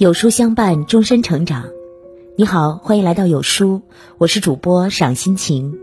[0.00, 1.66] 有书相伴，终身成长。
[2.34, 3.82] 你好，欢迎来到有书，
[4.16, 5.76] 我是主播赏心情。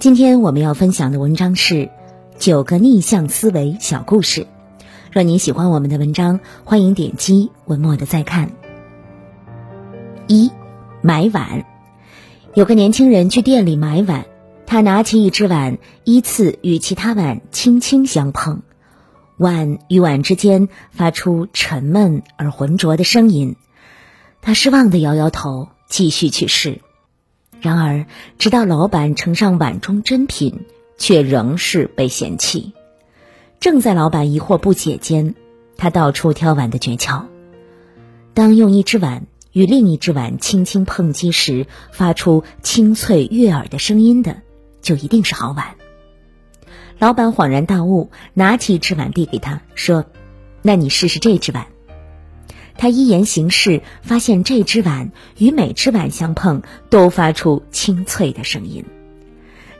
[0.00, 1.88] 今天我们要分享的文章是
[2.36, 4.48] 九个逆向思维小故事。
[5.12, 8.50] 若您喜欢我们的文章，欢迎点击文末的再看。
[10.26, 10.50] 一
[11.00, 11.64] 买碗，
[12.54, 14.26] 有个年轻人去店里买碗，
[14.66, 18.62] 他拿起一只碗，依次与其他碗轻轻相碰。
[19.36, 23.56] 碗与碗之间发出沉闷而浑浊的声音，
[24.40, 26.80] 他失望的摇摇头，继续去试。
[27.60, 28.06] 然而，
[28.38, 30.66] 直到老板呈上碗中珍品，
[30.98, 32.72] 却仍是被嫌弃。
[33.60, 35.34] 正在老板疑惑不解间，
[35.76, 37.24] 他道出挑碗的诀窍：
[38.34, 44.42] 当用一只碗与另一只碗轻轻碰击时，发出清脆悦耳的声音的，
[44.80, 45.76] 就一定是好碗。
[47.02, 50.04] 老板恍然大悟，拿起一只碗递给他，说
[50.62, 51.66] ：“那你试试这只碗。”
[52.78, 58.84] 他依言行事，发现这只碗与每只碗相碰都发出清脆的声音，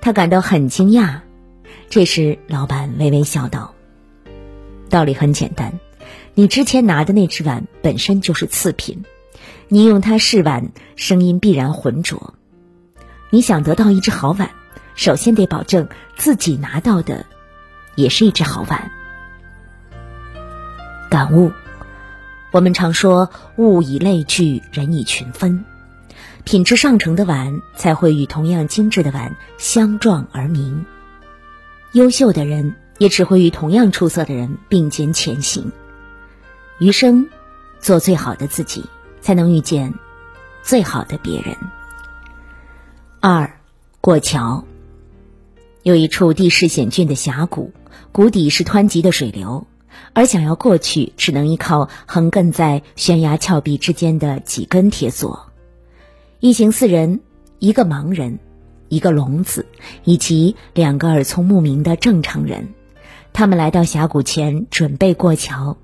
[0.01, 1.21] 他感到很惊讶。
[1.89, 3.73] 这时，老板微微笑道
[4.91, 5.79] ：“道理很简单，
[6.35, 9.05] 你之前拿的那只碗本身就是次品，
[9.69, 12.35] 你用它试碗，声音必然浑浊。
[13.31, 14.51] 你想得到一只好碗。”
[14.95, 17.27] 首先得保证自己拿到的
[17.95, 18.91] 也是一只好碗。
[21.11, 21.53] 感悟：
[22.51, 25.65] 我们常说“物以类聚，人以群分”，
[26.45, 30.85] 品质上乘的碗才会与同样精致的碗相撞而鸣。
[31.93, 35.71] 优秀的人也只会与同样出色的人并肩前行。
[36.79, 37.29] 余生，
[37.79, 38.85] 做最好的自己，
[39.21, 39.93] 才能遇见
[40.63, 41.55] 最好的别人。
[43.21, 43.59] 二，
[44.01, 44.65] 过桥。
[45.83, 47.73] 有一处地势险峻的峡谷，
[48.13, 49.67] 谷底是湍急的水流，
[50.13, 55.47] 而想要过去，只能依靠横亘在悬崖峭壁之间的几根铁索。
[56.39, 57.21] 一行四人，
[57.59, 58.39] 一个盲人，
[58.89, 59.67] 一个聋子，
[60.05, 62.75] 以及两个耳聪目明的正常人，
[63.33, 65.77] 他们来到峡谷前，准备过桥。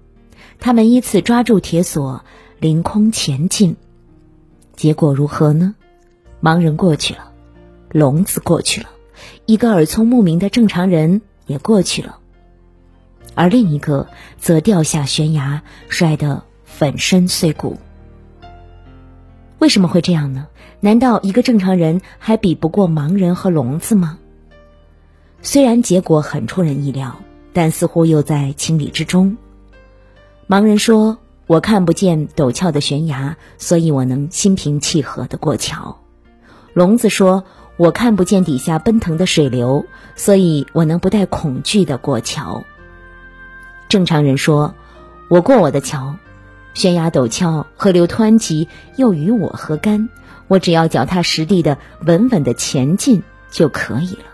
[0.61, 2.25] 他们依次抓住铁索，
[2.61, 3.77] 凌空前进。
[4.77, 5.75] 结果如何呢？
[6.41, 7.33] 盲人过去了，
[7.91, 8.89] 聋子过去了。
[9.49, 12.19] 一个耳聪目明的正常人也过去了，
[13.35, 17.79] 而另一个则掉下悬崖，摔得粉身碎骨。
[19.59, 20.49] 为什么会这样呢？
[20.81, 24.19] 难道一个正常人还比不过盲人和聋子吗？
[25.41, 27.17] 虽然结果很出人意料，
[27.55, 29.39] 但似乎又在情理之中。
[30.47, 31.17] 盲人说
[31.49, 36.03] ：“我看不见陡峭的悬崖，所以我能心平气和的过桥。”
[36.75, 37.45] 聋子说。
[37.79, 42.65] 我看不见底下奔腾的水流，所以我能不带恐惧的过桥。
[43.89, 44.75] 正常人说
[45.31, 46.17] ：“我过我的桥，
[46.75, 50.09] 悬崖陡峭，河流湍急，又与我何干？
[50.49, 54.25] 我只要脚踏实地的稳稳的前进就可以了。”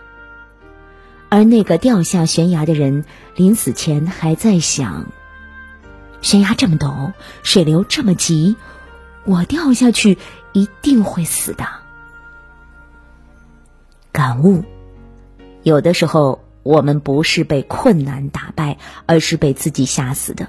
[1.28, 3.04] 而那个掉下悬崖的人，
[3.36, 5.04] 临死前还在想：
[6.22, 7.12] 悬崖这么陡，
[7.42, 8.56] 水流这么急，
[9.24, 10.16] 我掉下去
[10.54, 11.83] 一定会死的。
[14.14, 14.62] 感悟：
[15.64, 20.46] 有的时候，我们不是被困难打败，而是被自己吓死的。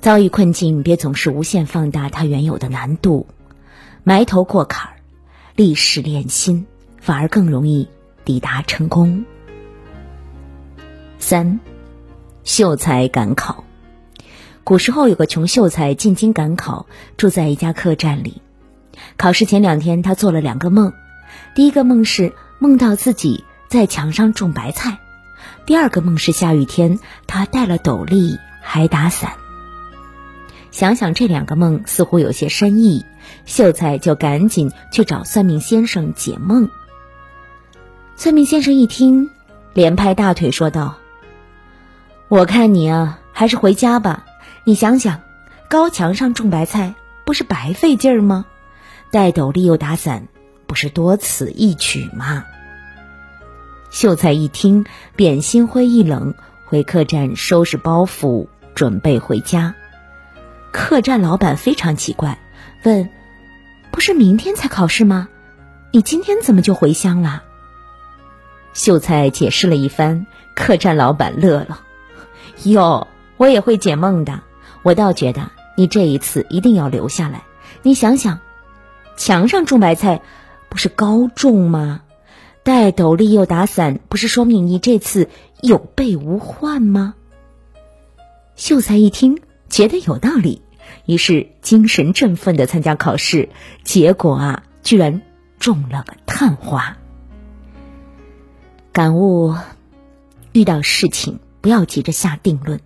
[0.00, 3.26] 遭遇困境，别总是无限放大它原有的难度，
[4.04, 4.96] 埋头过坎儿，
[5.56, 6.66] 历事练心，
[7.00, 7.88] 反而更容易
[8.24, 9.24] 抵达成功。
[11.18, 11.58] 三，
[12.44, 13.64] 秀才赶考。
[14.62, 16.86] 古时候有个穷秀才进京赶考，
[17.16, 18.40] 住在一家客栈里。
[19.16, 20.92] 考试前两天，他做了两个梦。
[21.54, 24.98] 第一个梦是梦到自己在墙上种白菜，
[25.66, 29.32] 第二个梦是下雨天，他带了斗笠还打伞。
[30.70, 33.06] 想想这两个梦似乎有些深意，
[33.46, 36.68] 秀才就赶紧去找算命先生解梦。
[38.16, 39.30] 算命先生一听，
[39.72, 40.96] 连拍大腿说道
[42.26, 44.24] ：“我看你啊，还是回家吧。
[44.64, 45.20] 你想想，
[45.68, 46.94] 高墙上种白菜
[47.24, 48.44] 不是白费劲儿吗？
[49.12, 50.26] 戴斗笠又打伞。”
[50.66, 52.44] 不是多此一举吗？
[53.90, 56.34] 秀才一听，便心灰意冷，
[56.64, 59.76] 回客栈收拾包袱，准备回家。
[60.72, 62.38] 客栈老板非常奇怪，
[62.82, 63.08] 问
[63.92, 65.28] ：“不是明天才考试吗？
[65.92, 67.44] 你今天怎么就回乡了？”
[68.74, 70.26] 秀才解释了一番，
[70.56, 71.82] 客栈老板乐了
[72.64, 73.06] ：“哟，
[73.36, 74.40] 我也会解梦的。
[74.82, 77.44] 我倒觉得你这一次一定要留下来。
[77.82, 78.40] 你想想，
[79.16, 80.22] 墙上种白菜。”
[80.74, 82.02] 不是高中吗？
[82.64, 85.28] 戴斗笠又打伞，不是说明你这次
[85.62, 87.14] 有备无患吗？
[88.56, 89.38] 秀才一听，
[89.68, 90.62] 觉得有道理，
[91.06, 93.50] 于是精神振奋的参加考试，
[93.84, 95.22] 结果啊，居然
[95.60, 96.96] 中了个探花。
[98.90, 99.54] 感悟：
[100.50, 102.80] 遇到事情不要急着下定论，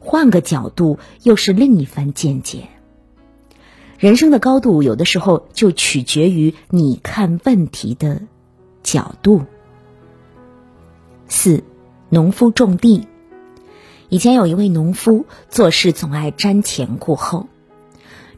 [0.00, 2.68] 换个角度又是另一番见解。
[3.98, 8.22] 人生的高度，有的时候就取决于你看问题的
[8.84, 9.42] 角度。
[11.26, 11.64] 四，
[12.08, 13.08] 农夫种地。
[14.08, 17.48] 以前有一位农夫做事总爱瞻前顾后。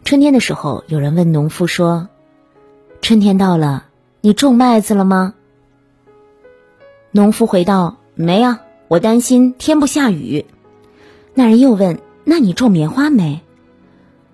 [0.03, 2.09] 春天的时候，有人问农夫说
[3.03, 3.85] ：“春天到了，
[4.23, 5.35] 你种麦子了吗？”
[7.13, 10.47] 农夫回道：“没啊，我担心天不下雨。”
[11.35, 13.43] 那人又问：“那你种棉花没？”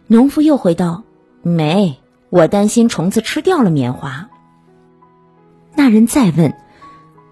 [0.06, 1.02] 农夫又回道。
[1.48, 4.31] 没，我担心虫子吃掉了棉花。
[5.76, 6.56] 那人再问：“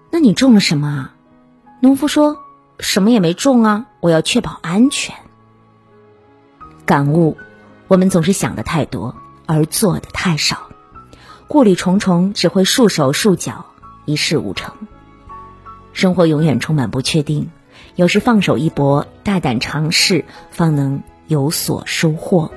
[0.09, 1.11] 那你种了什么？”
[1.83, 2.37] 农夫说
[2.79, 5.13] ：“什么也没种啊，我要确保安全。”
[6.87, 7.35] 感悟：
[7.89, 9.17] 我们总是想的太多，
[9.47, 10.69] 而做的太少，
[11.49, 13.65] 顾虑重重，只会束手束脚，
[14.05, 14.73] 一事无成。
[15.91, 17.49] 生活永远充满不确定，
[17.95, 22.53] 有时放手一搏，大胆尝试，方能有所收获。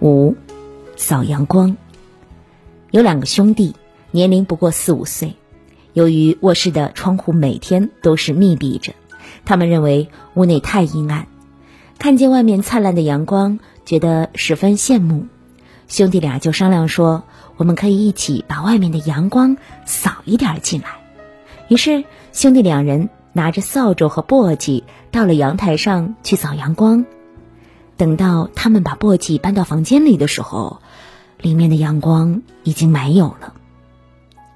[0.00, 0.34] 五，
[0.96, 1.76] 扫阳光。
[2.90, 3.74] 有两个兄弟，
[4.10, 5.34] 年龄不过四五岁。
[5.92, 8.92] 由于卧室的窗户每天都是密闭着，
[9.44, 11.26] 他们认为屋内太阴暗，
[11.98, 15.26] 看见外面灿烂的阳光，觉得十分羡慕。
[15.88, 17.24] 兄弟俩就商量说
[17.56, 19.56] ：“我们可以一起把外面的阳光
[19.86, 20.88] 扫一点进来。”
[21.68, 27.06] 于是兄弟两人拿着扫帚和簸箕，到了阳台上去扫阳光。
[27.96, 30.80] 等到他们把簸箕搬到房间里的时候，
[31.40, 33.54] 里面的阳光已经没有了。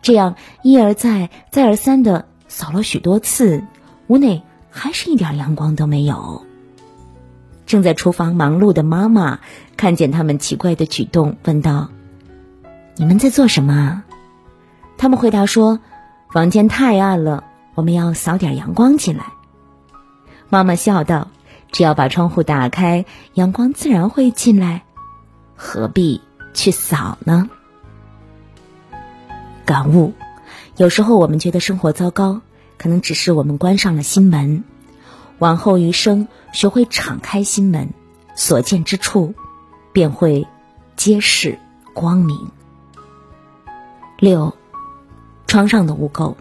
[0.02, 3.64] 这样一而再、再而三的扫了许多次，
[4.08, 6.44] 屋内还是一点阳光都没有。
[7.66, 9.38] 正在厨房忙碌的妈妈
[9.76, 11.88] 看见他们奇怪的举动，问道
[12.96, 14.02] ：“你们在做什么？”
[14.98, 15.80] 他们回答说
[16.32, 17.44] ：“房间太暗了，
[17.74, 19.26] 我们要扫点阳光进来。”
[20.50, 21.28] 妈妈笑道。
[21.72, 24.84] 只要把窗户打开，阳光自然会进来，
[25.56, 26.20] 何必
[26.52, 27.48] 去扫呢？
[29.64, 30.12] 感悟：
[30.76, 32.40] 有时候我们觉得生活糟糕，
[32.76, 34.64] 可能只是我们关上了心门。
[35.38, 37.88] 往后余生，学会敞开心门，
[38.34, 39.34] 所见之处，
[39.92, 40.46] 便会
[40.96, 41.58] 皆是
[41.94, 42.50] 光明。
[44.18, 44.54] 六，
[45.46, 46.34] 窗上的污垢。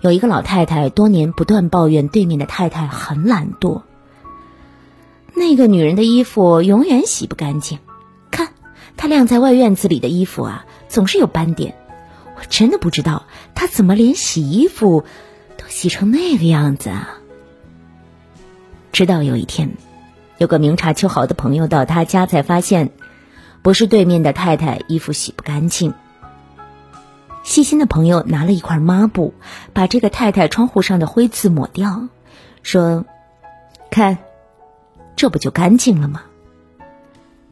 [0.00, 3.82] 有一个老太太多年不断抱怨对面的太太很懒惰。
[5.34, 7.78] 那个女人的衣服永远洗不干净，
[8.30, 8.48] 看
[8.96, 11.74] 她晾在外院子里的衣服啊，总是有斑点。
[12.36, 15.04] 我真的不知道她怎么连洗衣服
[15.56, 17.18] 都洗成那个样子啊！
[18.92, 19.76] 直到有一天，
[20.38, 22.90] 有个明察秋毫的朋友到他家，才发现
[23.62, 25.94] 不是对面的太太衣服洗不干净。
[27.42, 29.34] 细心的朋友拿了一块抹布，
[29.72, 32.08] 把这个太太窗户上的灰渍抹掉，
[32.62, 33.04] 说
[33.90, 34.18] ：“看，
[35.16, 36.22] 这不就干净了吗？”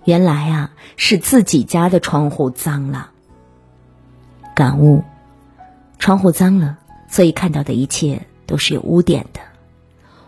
[0.05, 3.11] 原来啊，是自己家的窗户脏了。
[4.55, 5.05] 感悟：
[5.99, 9.41] 窗户脏了，所以看到的一切都是有污点的。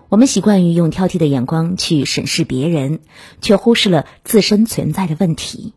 [0.09, 3.01] 我们习惯于用挑剔的眼光去审视别人，
[3.41, 5.73] 却忽视了自身存在的问题。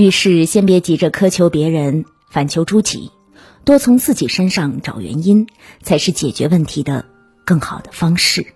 [0.00, 3.10] 遇事先别急着苛求别人，反求诸己，
[3.64, 5.46] 多从自己身上找原因，
[5.82, 7.04] 才是解决问题的
[7.44, 8.46] 更好的方式。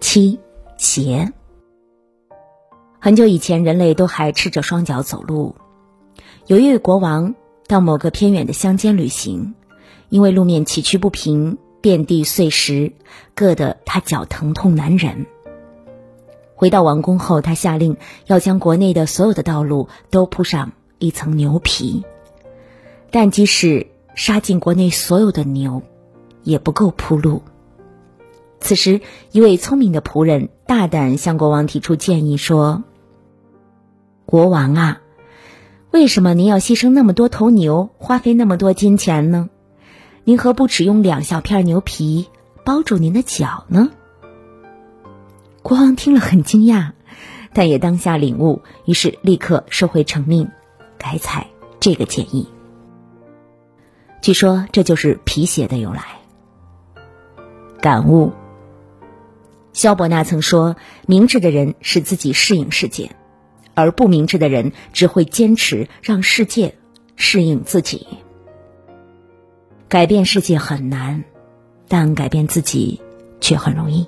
[0.00, 0.38] 七
[0.76, 1.32] 鞋。
[3.00, 5.56] 很久以前，人类都还赤着双脚走路。
[6.46, 7.34] 有一位国王
[7.66, 9.54] 到某个偏远的乡间旅行，
[10.08, 12.92] 因为路面崎岖不平，遍地碎石，
[13.34, 15.26] 硌得他脚疼痛难忍。
[16.58, 17.96] 回到王宫后，他下令
[18.26, 22.04] 要将国内的所有的道路都铺上一层牛皮，
[23.12, 23.86] 但即使
[24.16, 25.82] 杀尽国内所有的牛，
[26.42, 27.42] 也不够铺路。
[28.58, 29.00] 此时，
[29.30, 32.82] 一位聪明的仆人大胆向国王提出建议说
[34.26, 35.00] ：“国王啊，
[35.92, 39.48] 为什么您要牺牲那么多头牛，花费那么多金钱呢？
[40.24, 42.26] 您何不只用两小片牛皮
[42.64, 43.92] 包住您的脚呢？”
[45.68, 46.92] 国王听了很惊讶，
[47.52, 50.48] 但也当下领悟，于是立刻收回成命，
[50.96, 51.46] 改采
[51.78, 52.48] 这个建议。
[54.22, 56.04] 据说这就是皮鞋的由来。
[57.82, 58.32] 感悟：
[59.74, 60.74] 萧伯纳曾说，
[61.06, 63.14] 明智的人使自己适应世界，
[63.74, 66.76] 而不明智的人只会坚持让世界
[67.14, 68.06] 适应自己。
[69.86, 71.24] 改变世界很难，
[71.88, 73.02] 但改变自己
[73.38, 74.06] 却很容易。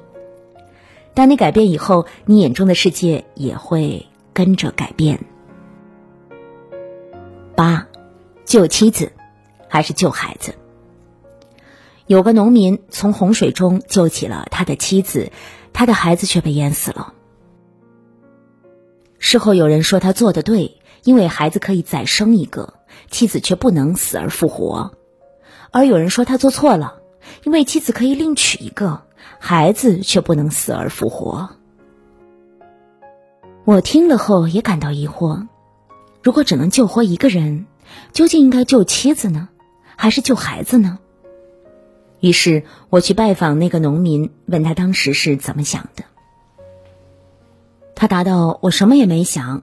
[1.15, 5.25] 当你改变以后，你眼中的世界也会跟着改变。
[7.57, 7.87] 八，
[8.45, 9.13] 救妻子
[9.69, 10.55] 还是救孩子？
[12.07, 15.31] 有个农民从洪水中救起了他的妻子，
[15.73, 17.15] 他的孩子却被淹死了。
[19.19, 22.75] 事后有人说他做的对，因为孩子可以再生一个，
[23.11, 24.93] 妻子却不能死而复活；
[25.71, 27.01] 而有人说他做错了，
[27.45, 29.03] 因为妻子可以另娶一个，
[29.39, 31.51] 孩子却不能死而复活。
[33.65, 35.47] 我听了后也感到疑惑。
[36.23, 37.67] 如果只能救活一个人，
[38.13, 39.49] 究竟应该救妻子呢，
[39.97, 40.99] 还是救孩子呢？
[42.21, 46.05] 于是我去拜访那个农民，问他当时是怎么想的。
[47.95, 49.63] 他答道：“我什么也没想，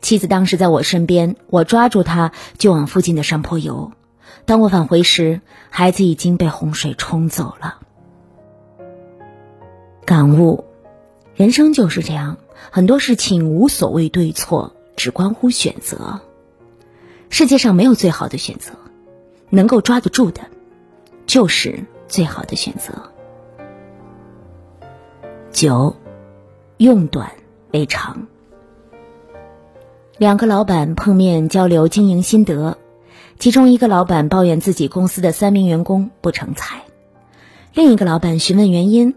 [0.00, 3.92] 妻子当时在我身边，我抓住她就往附近的山坡游。
[4.44, 7.80] 当我返回时，孩子已经被洪水冲走了。”
[10.08, 10.64] 感悟：
[11.36, 12.38] 人生就是这样，
[12.70, 14.74] 很多事情无所谓对错。
[14.96, 16.22] 只关乎选择，
[17.28, 18.72] 世界上没有最好的选择，
[19.50, 20.40] 能够抓得住的，
[21.26, 22.94] 就是最好的选择。
[25.52, 25.94] 九，
[26.78, 27.30] 用短
[27.72, 28.28] 为长。
[30.16, 32.78] 两个老板碰面交流经营心得，
[33.38, 36.80] 其中一个老板抱怨自己公司的三名员工不成才，
[37.74, 39.14] 另一个老板询问原因，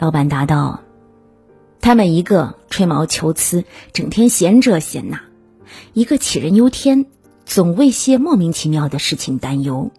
[0.00, 0.80] 老板答道。
[1.82, 5.18] 他们一个吹毛求疵，整天闲这闲那；
[5.92, 7.06] 一个杞人忧天，
[7.44, 9.90] 总为些莫名其妙的事情担忧；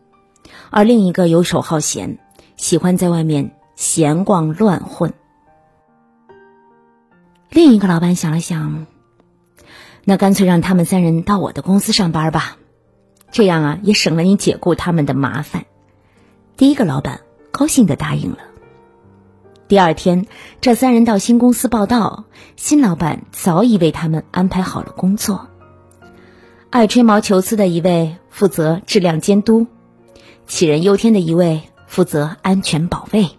[0.72, 2.18] 而另一个游手好闲，
[2.58, 5.14] 喜欢在外面闲逛乱混。
[7.50, 8.88] 另一个老板想了想，
[10.04, 12.58] 那干脆让他们三人到我的公司上班吧，
[13.32, 15.66] 这样啊也省了你解雇他们的麻烦。
[16.58, 18.38] 第一个老板高兴的答应了。
[19.72, 20.26] 第二天，
[20.60, 22.26] 这三人到新公司报道，
[22.58, 25.48] 新老板早已为他们安排好了工作。
[26.70, 29.68] 爱吹毛求疵的一位负责质量监督，
[30.46, 33.30] 杞人忧天的一位负责安全保卫，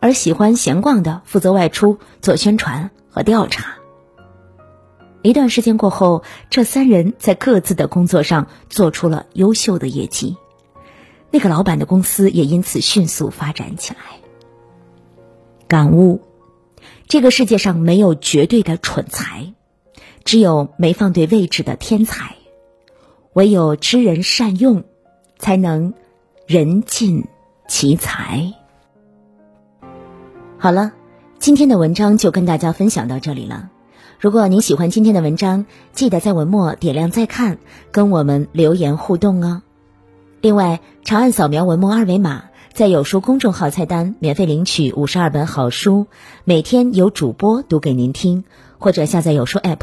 [0.00, 3.76] 而喜欢闲逛的负责外出做宣传和调查。
[5.22, 10.36] 一段时间过后，这三人在各自的工作上做出了优秀的业绩，
[11.30, 14.23] 那个老板的公司也因此迅速发展起来。
[15.74, 16.20] 感悟：
[17.08, 19.54] 这个世界上没有绝对的蠢才，
[20.22, 22.36] 只有没放对位置的天才。
[23.32, 24.84] 唯有知人善用，
[25.36, 25.94] 才能
[26.46, 27.24] 人尽
[27.66, 28.54] 其才。
[30.58, 30.92] 好了，
[31.40, 33.68] 今天的文章就跟大家分享到这里了。
[34.20, 37.58] 如果您喜欢今天的文章，记得在文末点亮再看，
[37.90, 39.62] 跟我们留言互动哦。
[40.40, 42.44] 另外，长按扫描文末二维码。
[42.74, 46.08] 在有书公众号菜单免费领取五十二本好书，
[46.42, 48.42] 每天有主播读给您听，
[48.78, 49.78] 或者下载有书 App，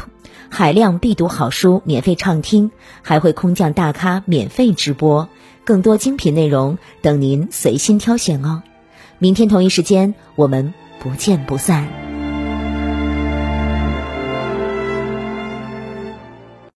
[0.50, 2.70] 海量必读好书免费畅听，
[3.00, 5.30] 还会空降大咖免费直播，
[5.64, 8.62] 更多精品内容等您随心挑选哦。
[9.18, 12.11] 明天同一时间，我们不见不散。